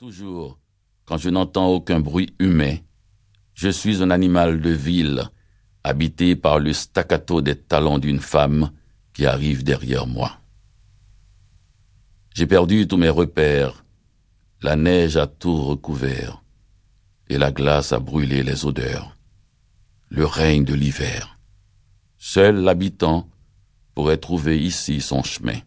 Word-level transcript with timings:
Toujours, 0.00 0.58
quand 1.04 1.18
je 1.18 1.28
n'entends 1.28 1.68
aucun 1.68 2.00
bruit 2.00 2.34
humain, 2.38 2.76
je 3.52 3.68
suis 3.68 4.02
un 4.02 4.10
animal 4.10 4.62
de 4.62 4.70
ville, 4.70 5.28
habité 5.84 6.36
par 6.36 6.58
le 6.58 6.72
staccato 6.72 7.42
des 7.42 7.54
talons 7.54 7.98
d'une 7.98 8.18
femme 8.18 8.70
qui 9.12 9.26
arrive 9.26 9.62
derrière 9.62 10.06
moi. 10.06 10.38
J'ai 12.34 12.46
perdu 12.46 12.88
tous 12.88 12.96
mes 12.96 13.10
repères, 13.10 13.84
la 14.62 14.74
neige 14.74 15.18
a 15.18 15.26
tout 15.26 15.62
recouvert, 15.62 16.42
et 17.28 17.36
la 17.36 17.52
glace 17.52 17.92
a 17.92 17.98
brûlé 17.98 18.42
les 18.42 18.64
odeurs. 18.64 19.14
Le 20.08 20.24
règne 20.24 20.64
de 20.64 20.72
l'hiver. 20.72 21.38
Seul 22.16 22.56
l'habitant 22.56 23.28
pourrait 23.94 24.16
trouver 24.16 24.58
ici 24.58 25.02
son 25.02 25.22
chemin. 25.22 25.60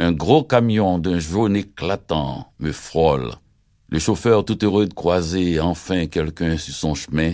Un 0.00 0.12
gros 0.12 0.44
camion 0.44 1.00
d'un 1.00 1.18
jaune 1.18 1.56
éclatant 1.56 2.52
me 2.60 2.70
frôle. 2.70 3.32
Le 3.88 3.98
chauffeur 3.98 4.44
tout 4.44 4.64
heureux 4.64 4.86
de 4.86 4.94
croiser 4.94 5.58
enfin 5.58 6.06
quelqu'un 6.06 6.56
sur 6.56 6.72
son 6.72 6.94
chemin 6.94 7.32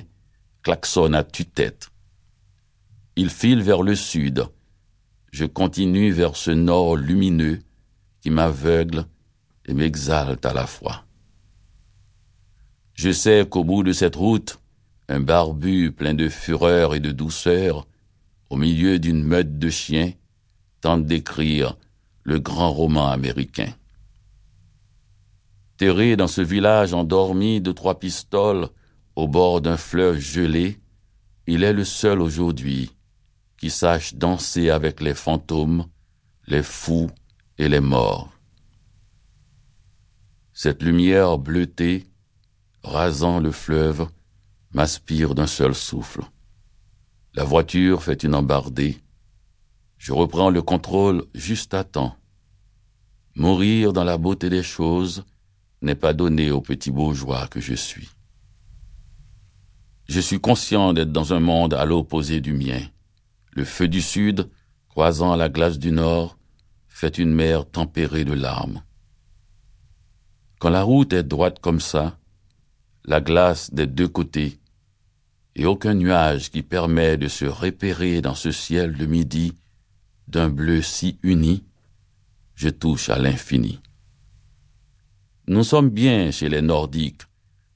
klaxonne 0.62 1.14
à 1.14 1.24
tue-tête. 1.24 1.90
Il 3.16 3.28
file 3.28 3.62
vers 3.62 3.82
le 3.82 3.94
sud. 3.94 4.46
Je 5.30 5.44
continue 5.44 6.10
vers 6.10 6.36
ce 6.36 6.52
nord 6.52 6.96
lumineux 6.96 7.58
qui 8.22 8.30
m'aveugle 8.30 9.04
et 9.66 9.74
m'exalte 9.74 10.46
à 10.46 10.54
la 10.54 10.66
fois. 10.66 11.04
Je 12.94 13.10
sais 13.10 13.46
qu'au 13.46 13.64
bout 13.64 13.82
de 13.82 13.92
cette 13.92 14.16
route, 14.16 14.58
un 15.08 15.20
barbu 15.20 15.92
plein 15.92 16.14
de 16.14 16.30
fureur 16.30 16.94
et 16.94 17.00
de 17.00 17.10
douceur, 17.10 17.86
au 18.48 18.56
milieu 18.56 18.98
d'une 18.98 19.22
meute 19.22 19.58
de 19.58 19.68
chiens, 19.68 20.12
tente 20.80 21.04
d'écrire 21.04 21.76
le 22.24 22.40
grand 22.40 22.72
roman 22.72 23.08
américain. 23.08 23.72
Terré 25.76 26.16
dans 26.16 26.28
ce 26.28 26.40
village 26.40 26.94
endormi 26.94 27.60
de 27.60 27.72
trois 27.72 27.98
pistoles 27.98 28.68
au 29.16 29.28
bord 29.28 29.60
d'un 29.60 29.76
fleuve 29.76 30.18
gelé, 30.18 30.80
il 31.46 31.62
est 31.62 31.72
le 31.72 31.84
seul 31.84 32.20
aujourd'hui 32.20 32.90
qui 33.58 33.70
sache 33.70 34.14
danser 34.14 34.70
avec 34.70 35.00
les 35.00 35.14
fantômes, 35.14 35.86
les 36.46 36.62
fous 36.62 37.10
et 37.58 37.68
les 37.68 37.80
morts. 37.80 38.30
Cette 40.52 40.82
lumière 40.82 41.38
bleutée, 41.38 42.06
rasant 42.82 43.40
le 43.40 43.50
fleuve, 43.50 44.06
m'aspire 44.72 45.34
d'un 45.34 45.46
seul 45.46 45.74
souffle. 45.74 46.22
La 47.34 47.44
voiture 47.44 48.02
fait 48.02 48.22
une 48.22 48.34
embardée. 48.34 48.98
Je 49.98 50.12
reprends 50.12 50.50
le 50.50 50.62
contrôle 50.62 51.24
juste 51.34 51.74
à 51.74 51.84
temps. 51.84 52.16
Mourir 53.36 53.92
dans 53.92 54.04
la 54.04 54.16
beauté 54.16 54.48
des 54.48 54.62
choses 54.62 55.24
n'est 55.82 55.96
pas 55.96 56.12
donné 56.12 56.52
au 56.52 56.60
petit 56.60 56.92
bourgeois 56.92 57.48
que 57.48 57.60
je 57.60 57.74
suis. 57.74 58.08
Je 60.08 60.20
suis 60.20 60.40
conscient 60.40 60.92
d'être 60.92 61.10
dans 61.10 61.32
un 61.32 61.40
monde 61.40 61.74
à 61.74 61.84
l'opposé 61.84 62.40
du 62.40 62.52
mien. 62.52 62.80
Le 63.50 63.64
feu 63.64 63.88
du 63.88 64.00
sud, 64.00 64.48
croisant 64.88 65.34
la 65.34 65.48
glace 65.48 65.78
du 65.78 65.90
nord, 65.90 66.38
fait 66.88 67.18
une 67.18 67.32
mer 67.32 67.68
tempérée 67.68 68.24
de 68.24 68.34
larmes. 68.34 68.82
Quand 70.60 70.70
la 70.70 70.82
route 70.82 71.12
est 71.12 71.24
droite 71.24 71.58
comme 71.58 71.80
ça, 71.80 72.16
la 73.04 73.20
glace 73.20 73.74
des 73.74 73.88
deux 73.88 74.08
côtés, 74.08 74.60
et 75.56 75.66
aucun 75.66 75.94
nuage 75.94 76.50
qui 76.50 76.62
permet 76.62 77.16
de 77.16 77.28
se 77.28 77.44
repérer 77.44 78.20
dans 78.20 78.34
ce 78.34 78.52
ciel 78.52 78.96
de 78.96 79.06
midi 79.06 79.54
d'un 80.28 80.48
bleu 80.48 80.82
si 80.82 81.18
uni, 81.22 81.64
je 82.54 82.68
touche 82.68 83.08
à 83.08 83.18
l'infini. 83.18 83.80
Nous 85.46 85.64
sommes 85.64 85.90
bien 85.90 86.30
chez 86.30 86.48
les 86.48 86.62
Nordiques, 86.62 87.22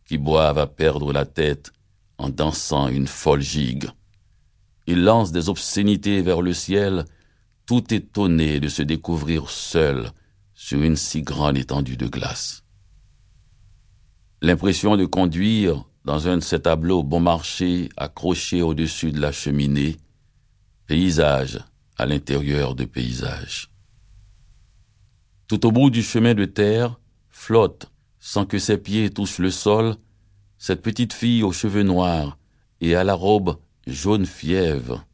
qui 0.07 0.19
boivent 0.19 0.59
à 0.59 0.67
perdre 0.67 1.13
la 1.13 1.27
tête 1.27 1.73
en 2.17 2.31
dansant 2.31 2.89
une 2.89 3.07
folle 3.07 3.43
gigue. 3.43 3.89
Ils 4.87 5.03
lancent 5.03 5.33
des 5.33 5.49
obscénités 5.49 6.23
vers 6.23 6.41
le 6.41 6.55
ciel, 6.55 7.05
tout 7.67 7.93
étonnés 7.93 8.59
de 8.59 8.69
se 8.69 8.83
découvrir 8.83 9.51
seuls 9.51 10.11
sur 10.55 10.83
une 10.83 10.97
si 10.97 11.23
grande 11.23 11.59
étendue 11.59 11.99
de 11.99 12.09
glace. 12.09 12.65
L'impression 14.41 14.97
de 14.97 15.05
conduire 15.05 15.85
dans 16.05 16.27
un 16.27 16.39
de 16.39 16.43
ces 16.43 16.61
tableaux 16.61 17.03
bon 17.03 17.21
marché 17.21 17.91
accrochés 17.97 18.63
au-dessus 18.63 19.13
de 19.13 19.21
la 19.21 19.31
cheminée, 19.31 19.97
paysage 20.87 21.59
à 21.99 22.07
l'intérieur 22.07 22.75
de 22.75 22.87
paysage. 22.87 23.71
Tout 25.49 25.65
au 25.65 25.73
bout 25.73 25.89
du 25.89 26.03
chemin 26.03 26.35
de 26.35 26.45
terre, 26.45 27.01
flotte, 27.31 27.91
sans 28.21 28.45
que 28.45 28.59
ses 28.59 28.77
pieds 28.77 29.09
touchent 29.09 29.39
le 29.39 29.51
sol, 29.51 29.97
cette 30.59 30.83
petite 30.83 31.15
fille 31.15 31.43
aux 31.43 31.53
cheveux 31.53 31.85
noirs 31.85 32.39
et 32.83 32.95
à 32.95 33.03
la 33.03 33.15
robe 33.15 33.59
jaune 33.87 34.27
fièvre, 34.27 35.07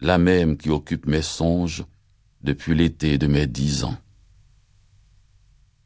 la 0.00 0.18
même 0.18 0.56
qui 0.56 0.70
occupe 0.70 1.06
mes 1.06 1.22
songes 1.22 1.84
depuis 2.42 2.74
l'été 2.74 3.16
de 3.16 3.28
mes 3.28 3.46
dix 3.46 3.84
ans. 3.84 3.96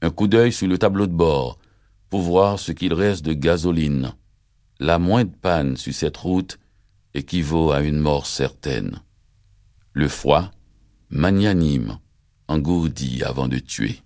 Un 0.00 0.10
coup 0.10 0.28
d'œil 0.28 0.52
sur 0.52 0.66
le 0.66 0.78
tableau 0.78 1.06
de 1.06 1.12
bord 1.12 1.58
pour 2.08 2.22
voir 2.22 2.58
ce 2.58 2.72
qu'il 2.72 2.94
reste 2.94 3.24
de 3.24 3.34
gasoline. 3.34 4.14
La 4.80 4.98
moindre 4.98 5.36
panne 5.42 5.76
sur 5.76 5.92
cette 5.92 6.16
route 6.16 6.58
équivaut 7.12 7.70
à 7.70 7.82
une 7.82 7.98
mort 7.98 8.26
certaine. 8.26 9.02
Le 9.92 10.08
foie, 10.08 10.50
magnanime, 11.10 11.98
engourdi 12.48 13.22
avant 13.22 13.48
de 13.48 13.58
tuer. 13.58 14.00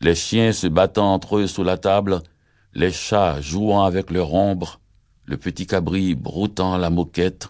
Les 0.00 0.14
chiens 0.14 0.52
se 0.52 0.66
battant 0.66 1.12
entre 1.12 1.38
eux 1.38 1.46
sous 1.46 1.64
la 1.64 1.76
table, 1.76 2.22
les 2.74 2.92
chats 2.92 3.40
jouant 3.40 3.82
avec 3.82 4.10
leur 4.10 4.32
ombre, 4.34 4.80
le 5.24 5.36
petit 5.36 5.66
cabri 5.66 6.14
broutant 6.14 6.76
la 6.78 6.90
moquette, 6.90 7.48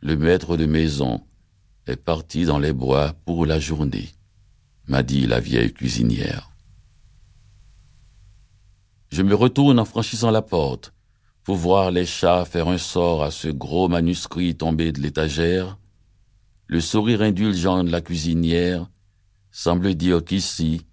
le 0.00 0.16
maître 0.16 0.56
de 0.56 0.66
maison 0.66 1.20
est 1.86 1.96
parti 1.96 2.44
dans 2.44 2.58
les 2.58 2.72
bois 2.72 3.14
pour 3.24 3.46
la 3.46 3.58
journée, 3.58 4.10
m'a 4.86 5.02
dit 5.02 5.26
la 5.26 5.40
vieille 5.40 5.72
cuisinière. 5.72 6.50
Je 9.10 9.22
me 9.22 9.34
retourne 9.34 9.80
en 9.80 9.84
franchissant 9.84 10.30
la 10.30 10.42
porte 10.42 10.92
pour 11.42 11.56
voir 11.56 11.90
les 11.90 12.06
chats 12.06 12.44
faire 12.44 12.68
un 12.68 12.78
sort 12.78 13.24
à 13.24 13.32
ce 13.32 13.48
gros 13.48 13.88
manuscrit 13.88 14.54
tombé 14.54 14.92
de 14.92 15.00
l'étagère. 15.00 15.78
Le 16.68 16.80
sourire 16.80 17.22
indulgent 17.22 17.82
de 17.82 17.90
la 17.90 18.00
cuisinière 18.00 18.88
semble 19.50 19.94
dire 19.94 20.24
qu'ici, 20.24 20.86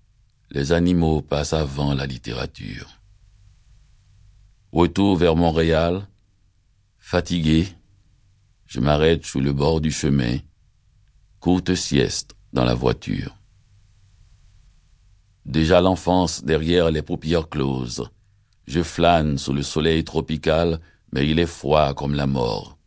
les 0.50 0.72
animaux 0.72 1.22
passent 1.22 1.54
avant 1.54 1.94
la 1.94 2.06
littérature. 2.06 3.00
Retour 4.72 5.18
vers 5.18 5.36
Montréal, 5.36 6.08
fatigué, 6.98 7.68
je 8.66 8.80
m'arrête 8.80 9.26
sous 9.26 9.40
le 9.40 9.54
bord 9.54 9.82
du 9.82 9.92
chemin, 9.92 10.38
courte 11.40 11.76
sieste 11.76 12.36
dans 12.54 12.66
la 12.66 12.74
voiture. 12.74 13.38
Déjà 15.46 15.80
l'enfance 15.80 16.44
derrière 16.44 16.92
les 16.92 17.02
paupières 17.02 17.48
closes. 17.48 18.10
Je 18.66 18.84
flâne 18.84 19.38
sous 19.38 19.54
le 19.54 19.64
soleil 19.64 20.04
tropical, 20.04 20.82
mais 21.14 21.30
il 21.30 21.40
est 21.40 21.46
froid 21.46 21.94
comme 21.94 22.16
la 22.16 22.28
mort. 22.28 22.78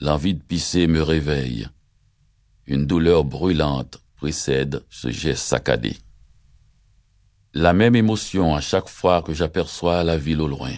L'envie 0.00 0.34
de 0.34 0.42
pisser 0.42 0.86
me 0.86 1.02
réveille. 1.02 1.66
Une 2.66 2.86
douleur 2.86 3.24
brûlante 3.24 4.00
précède 4.16 4.84
ce 4.90 5.10
geste 5.10 5.46
saccadé. 5.46 5.96
La 7.54 7.72
même 7.72 7.96
émotion 7.96 8.54
à 8.54 8.60
chaque 8.60 8.88
fois 8.88 9.22
que 9.22 9.32
j'aperçois 9.32 10.04
la 10.04 10.16
ville 10.16 10.40
au 10.40 10.48
loin. 10.48 10.74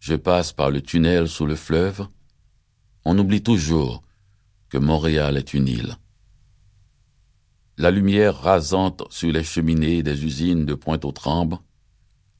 Je 0.00 0.14
passe 0.14 0.52
par 0.52 0.70
le 0.70 0.82
tunnel 0.82 1.28
sous 1.28 1.46
le 1.46 1.56
fleuve. 1.56 2.06
On 3.04 3.18
oublie 3.18 3.42
toujours 3.42 4.02
que 4.68 4.78
Montréal 4.78 5.36
est 5.36 5.54
une 5.54 5.68
île. 5.68 5.96
La 7.78 7.90
lumière 7.90 8.36
rasante 8.40 9.04
sur 9.10 9.30
les 9.30 9.44
cheminées 9.44 10.02
des 10.02 10.24
usines 10.24 10.64
de 10.64 10.74
Pointe-aux-Trembles, 10.74 11.58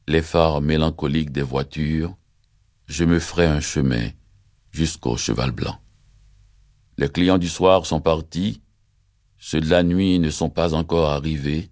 les 0.09 0.23
phares 0.23 0.61
mélancoliques 0.61 1.33
des 1.33 1.43
voitures, 1.43 2.17
je 2.87 3.05
me 3.05 3.19
ferai 3.19 3.47
un 3.47 3.61
chemin 3.61 4.09
jusqu'au 4.71 5.17
cheval 5.17 5.51
blanc. 5.51 5.79
Les 6.99 7.09
clients 7.09 7.39
du 7.39 7.49
soir 7.49 7.85
sont 7.85 8.01
partis, 8.01 8.63
ceux 9.39 9.61
de 9.61 9.69
la 9.69 9.83
nuit 9.83 10.19
ne 10.19 10.31
sont 10.31 10.51
pas 10.51 10.75
encore 10.75 11.11
arrivés. 11.11 11.71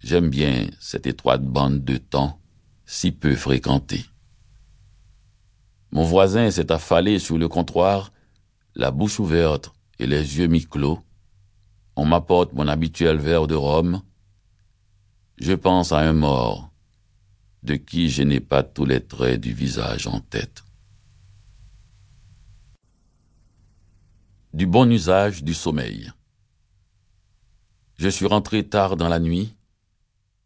J'aime 0.00 0.28
bien 0.28 0.68
cette 0.80 1.06
étroite 1.06 1.44
bande 1.44 1.84
de 1.84 1.96
temps 1.96 2.38
si 2.86 3.10
peu 3.12 3.34
fréquentée. 3.34 4.04
Mon 5.90 6.04
voisin 6.04 6.50
s'est 6.50 6.72
affalé 6.72 7.18
sur 7.18 7.38
le 7.38 7.48
comptoir, 7.48 8.12
la 8.74 8.90
bouche 8.90 9.20
ouverte 9.20 9.72
et 9.98 10.06
les 10.06 10.38
yeux 10.38 10.46
mi-clos. 10.46 11.00
On 11.96 12.04
m'apporte 12.04 12.52
mon 12.52 12.66
habituel 12.68 13.18
verre 13.18 13.46
de 13.46 13.54
rhum. 13.54 14.02
Je 15.38 15.52
pense 15.52 15.92
à 15.92 15.98
un 15.98 16.12
mort, 16.12 16.70
de 17.62 17.74
qui 17.74 18.10
je 18.10 18.22
n'ai 18.22 18.40
pas 18.40 18.62
tous 18.62 18.84
les 18.84 19.00
traits 19.00 19.40
du 19.40 19.52
visage 19.52 20.06
en 20.06 20.20
tête. 20.20 20.64
Du 24.52 24.66
bon 24.66 24.90
usage 24.90 25.42
du 25.42 25.54
sommeil. 25.54 26.12
Je 27.96 28.08
suis 28.08 28.26
rentré 28.26 28.66
tard 28.66 28.96
dans 28.96 29.08
la 29.08 29.20
nuit. 29.20 29.54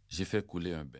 J'ai 0.08 0.24
fait 0.24 0.46
couler 0.46 0.74
un 0.74 0.84
bain. 0.84 0.96